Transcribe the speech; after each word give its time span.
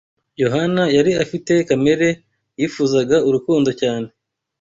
Yohana 0.41 0.83
yari 0.97 1.11
afite 1.23 1.53
kamere 1.67 2.09
yifuzaga 2.59 3.17
urukundo 3.27 3.69
cyane 3.81 4.07